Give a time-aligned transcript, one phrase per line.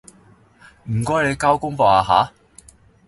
[0.89, 2.33] 唔該你交功課呀吓